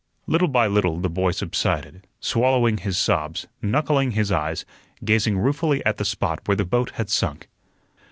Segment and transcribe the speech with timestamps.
[0.25, 4.65] Little by little the boy subsided, swallowing his sobs, knuckling his eyes,
[5.05, 7.47] gazing ruefully at the spot where the boat had sunk.